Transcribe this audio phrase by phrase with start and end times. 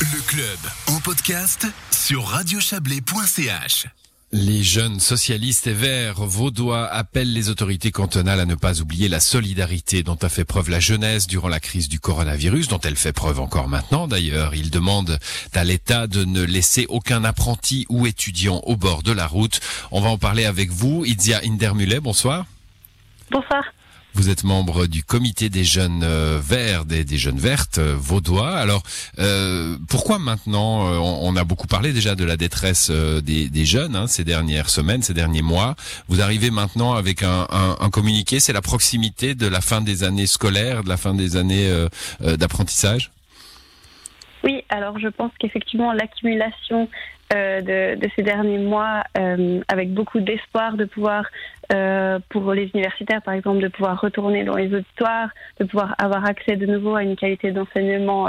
[0.00, 3.86] Le club en podcast sur radiochablais.ch.
[4.32, 9.20] Les jeunes socialistes et verts vaudois appellent les autorités cantonales à ne pas oublier la
[9.20, 13.12] solidarité dont a fait preuve la jeunesse durant la crise du coronavirus, dont elle fait
[13.12, 14.54] preuve encore maintenant d'ailleurs.
[14.54, 15.18] Ils demandent
[15.52, 19.60] à l'État de ne laisser aucun apprenti ou étudiant au bord de la route.
[19.90, 21.04] On va en parler avec vous.
[21.04, 22.46] Itzia Indermulet, bonsoir.
[23.30, 23.64] Bonsoir.
[24.14, 28.56] Vous êtes membre du comité des jeunes euh, verts, des, jeunes vertes euh, vaudois.
[28.56, 28.82] Alors,
[29.18, 34.24] euh, pourquoi maintenant on, a beaucoup parlé déjà de la détresse des, jeunes hein, ces
[34.24, 35.76] dernières semaines, ces derniers mois.
[36.08, 38.40] Vous arrivez maintenant avec un, un, un communiqué.
[38.40, 41.70] C'est la proximité de la fin des années scolaires, de la fin des années
[42.20, 43.10] d'apprentissage?
[44.80, 46.88] Alors je pense qu'effectivement l'accumulation
[47.34, 47.60] euh,
[47.96, 51.26] de, ces derniers mois, euh, avec beaucoup d'espoir de pouvoir,
[51.70, 56.24] euh, pour les universitaires par exemple, de pouvoir retourner dans les auditoires, de pouvoir avoir
[56.24, 58.28] accès de nouveau à une qualité d'enseignement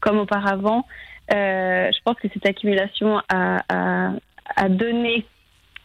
[0.00, 0.84] comme auparavant,
[1.30, 4.12] je pense que cette accumulation a,
[4.68, 5.24] donné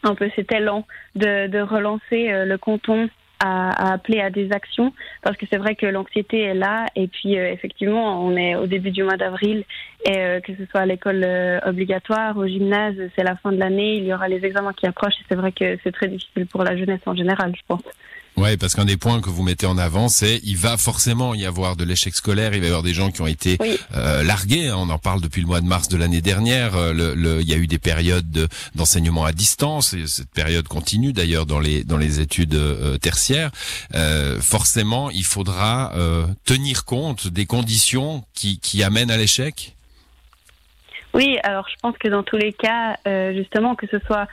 [0.02, 3.08] un peu cet élan de relancer le canton
[3.40, 7.08] à, à, appeler à des actions parce que c'est vrai que l'anxiété est là et
[7.08, 9.64] puis euh, effectivement on est au début du mois d'avril
[10.06, 13.58] et euh, que ce soit à l'école euh, obligatoire, au gymnase, c'est la fin de
[13.58, 16.46] l'année, il y aura les examens qui approchent et c'est vrai que c'est très difficile
[16.46, 17.82] pour la jeunesse en général, je pense.
[18.40, 21.44] Ouais, parce qu'un des points que vous mettez en avant, c'est il va forcément y
[21.44, 23.78] avoir de l'échec scolaire, il va y avoir des gens qui ont été oui.
[23.94, 24.68] euh, largués.
[24.68, 26.74] Hein, on en parle depuis le mois de mars de l'année dernière.
[26.74, 30.30] Euh, le, le, il y a eu des périodes de, d'enseignement à distance, et cette
[30.30, 33.50] période continue d'ailleurs dans les dans les études euh, tertiaires.
[33.94, 39.76] Euh, forcément, il faudra euh, tenir compte des conditions qui, qui amènent à l'échec?
[41.12, 44.28] Oui, alors je pense que dans tous les cas, euh, justement, que ce soit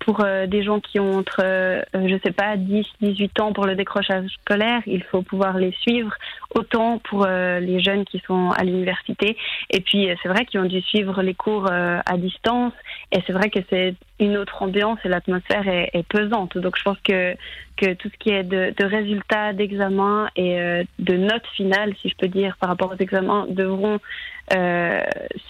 [0.00, 3.66] pour euh, des gens qui ont entre, euh, je sais pas, 10, 18 ans pour
[3.66, 6.12] le décrochage scolaire, il faut pouvoir les suivre.
[6.54, 9.36] Autant pour euh, les jeunes qui sont à l'université.
[9.70, 12.72] Et puis, c'est vrai qu'ils ont dû suivre les cours euh, à distance.
[13.12, 16.58] Et c'est vrai que c'est une autre ambiance et l'atmosphère est, pesante.
[16.58, 17.34] Donc, je pense que,
[17.76, 22.08] que tout ce qui est de, de résultats d'examen et euh, de notes finales, si
[22.08, 23.98] je peux dire, par rapport aux examens, devront
[24.54, 25.00] euh,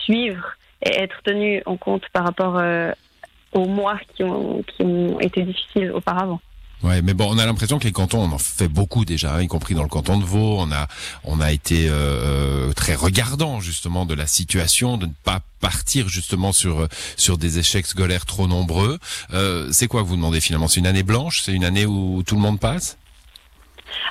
[0.00, 2.93] suivre et être tenus en compte par rapport euh,
[3.53, 6.41] aux mois qui ont, qui ont été difficiles auparavant.
[6.83, 9.43] Ouais, mais bon, on a l'impression que les cantons, on en fait beaucoup déjà, hein,
[9.43, 10.56] y compris dans le canton de Vaud.
[10.59, 10.87] On a,
[11.25, 16.53] on a été euh, très regardant justement de la situation, de ne pas partir justement
[16.53, 18.99] sur sur des échecs scolaires trop nombreux.
[19.34, 20.69] Euh, c'est quoi que vous demandez finalement?
[20.69, 21.43] C'est une année blanche?
[21.43, 22.97] C'est une année où tout le monde passe?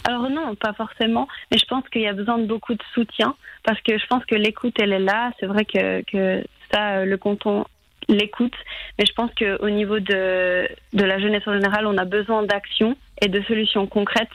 [0.07, 3.35] Alors non, pas forcément, mais je pense qu'il y a besoin de beaucoup de soutien
[3.63, 5.31] parce que je pense que l'écoute elle est là.
[5.39, 7.65] C'est vrai que que ça, le canton
[8.09, 8.55] l'écoute.
[8.97, 12.97] Mais je pense qu'au niveau de, de la jeunesse en général, on a besoin d'action
[13.21, 14.27] et de solutions concrètes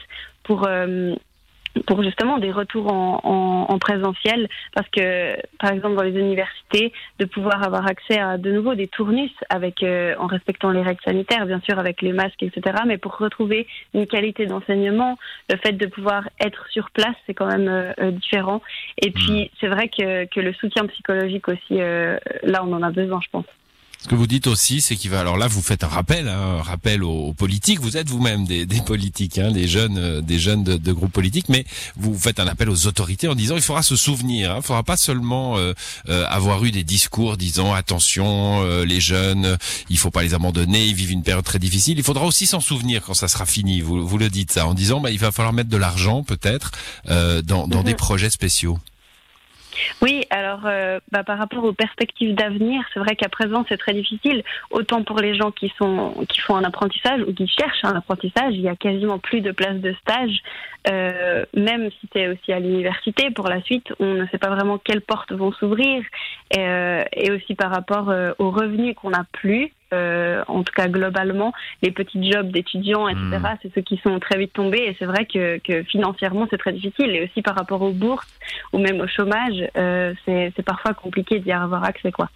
[0.43, 1.13] pour, euh,
[1.87, 4.47] pour justement des retours en, en, en, présentiel.
[4.73, 8.87] Parce que, par exemple, dans les universités, de pouvoir avoir accès à de nouveau des
[8.87, 12.77] tournus avec, euh, en respectant les règles sanitaires, bien sûr, avec les masques, etc.
[12.85, 15.17] Mais pour retrouver une qualité d'enseignement,
[15.49, 18.61] le fait de pouvoir être sur place, c'est quand même euh, différent.
[19.01, 23.19] Et puis, c'est vrai que, que le soutien psychologique aussi, là, on en a besoin,
[23.21, 23.45] je pense.
[24.05, 25.19] Ce que vous dites aussi, c'est qu'il va.
[25.19, 27.79] Alors là, vous faites un rappel, hein, un rappel aux, aux, politiques.
[27.79, 31.11] Vous êtes vous-même des, des, politiques, hein, des jeunes, euh, des jeunes de, de, groupes
[31.11, 31.65] politiques, mais
[31.97, 34.51] vous faites un appel aux autorités en disant il faudra se souvenir.
[34.51, 35.73] Hein, il faudra pas seulement euh,
[36.09, 39.57] euh, avoir eu des discours disant attention, euh, les jeunes,
[39.89, 41.97] il faut pas les abandonner, ils vivent une période très difficile.
[41.97, 43.81] Il faudra aussi s'en souvenir quand ça sera fini.
[43.81, 46.69] Vous, vous le dites ça en disant bah, il va falloir mettre de l'argent peut-être
[47.09, 47.85] euh, dans, dans mm -hmm.
[47.85, 48.77] des projets spéciaux.
[50.01, 53.93] Oui, alors euh, bah, par rapport aux perspectives d'avenir, c'est vrai qu'à présent c'est très
[53.93, 57.95] difficile, autant pour les gens qui sont qui font un apprentissage ou qui cherchent un
[57.95, 60.41] apprentissage, il y a quasiment plus de places de stage,
[60.89, 63.31] euh, même si c'est aussi à l'université.
[63.31, 66.03] Pour la suite, on ne sait pas vraiment quelles portes vont s'ouvrir,
[66.51, 69.71] et, euh, et, aussi par rapport aux revenus qu'on n'a plus.
[69.93, 71.53] Euh, en tout cas globalement,
[71.83, 73.57] les petits jobs d'étudiants, etc., mmh.
[73.61, 74.83] c'est ceux qui sont très vite tombés.
[74.87, 77.11] Et c'est vrai que, que financièrement, c'est très difficile.
[77.11, 78.27] Et aussi par rapport aux bourses
[78.73, 82.11] ou même au chômage, euh, c'est parfois compliqué d'y avoir accès.
[82.11, 82.29] quoi.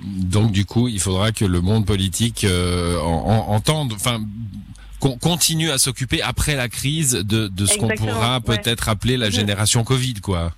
[0.00, 4.20] Donc du coup, il faudra que le monde politique euh, en, en, entende, enfin
[5.00, 9.30] qu'on continue à s'occuper après la crise de, de ce qu'on pourra peut-être appeler la
[9.30, 10.52] génération Covid, quoi.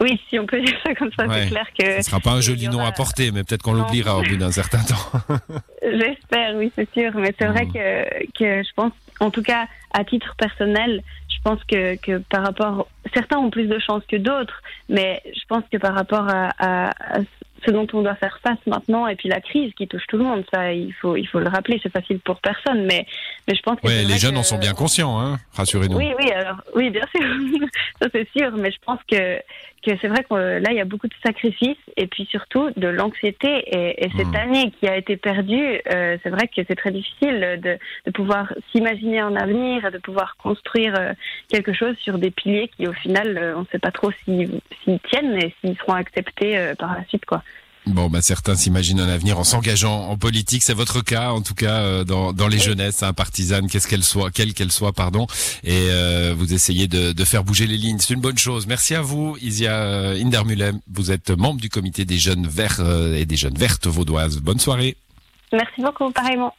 [0.00, 1.42] Oui, si on peut dire ça comme ça, ouais.
[1.42, 1.96] c'est clair que.
[2.02, 4.52] Ce sera pas un joli nom à porter, mais peut-être qu'on l'oubliera au bout d'un
[4.52, 5.18] certain temps.
[5.82, 7.12] J'espère, oui, c'est sûr.
[7.16, 7.52] Mais c'est mmh.
[7.52, 12.18] vrai que, que je pense, en tout cas, à titre personnel, je pense que, que
[12.18, 12.88] par rapport.
[13.14, 16.90] Certains ont plus de chance que d'autres, mais je pense que par rapport à, à,
[17.18, 17.20] à
[17.66, 20.24] ce dont on doit faire face maintenant, et puis la crise qui touche tout le
[20.24, 23.04] monde, ça, il faut, il faut le rappeler, c'est facile pour personne, mais,
[23.48, 23.86] mais je pense que.
[23.86, 25.96] Ouais, les jeunes en sont bien conscients, hein, rassurez-nous.
[25.96, 27.24] Oui, oui, alors, oui, bien sûr,
[28.00, 29.38] ça c'est sûr, mais je pense que,
[29.84, 32.70] que c'est vrai que euh, là, il y a beaucoup de sacrifices, et puis surtout
[32.76, 34.36] de l'anxiété, et, et, cette Hmm.
[34.36, 38.52] année qui a été perdue, euh, c'est vrai que c'est très difficile de, de pouvoir
[38.70, 41.12] s'imaginer un avenir, et de pouvoir construire euh,
[41.48, 44.60] quelque chose sur des piliers qui, au final, euh, on ne sait pas trop s'ils
[45.10, 47.42] tiennent et s'ils seront acceptés euh, par la suite, quoi.
[47.86, 50.62] Bon, bah certains s'imaginent un avenir en s'engageant en politique.
[50.62, 54.04] C'est votre cas, en tout cas, euh, dans, dans les jeunesses hein, partisanes, qu'est-ce qu'elles
[54.04, 55.26] soient, quelles qu'elles soient, pardon.
[55.64, 57.98] Et euh, vous essayez de, de faire bouger les lignes.
[57.98, 58.66] C'est une bonne chose.
[58.66, 60.80] Merci à vous, Isia Indermulem.
[60.92, 62.82] Vous êtes membre du comité des jeunes verts
[63.14, 64.38] et des jeunes vertes vaudoises.
[64.38, 64.96] Bonne soirée.
[65.52, 66.52] Merci beaucoup, pareillement.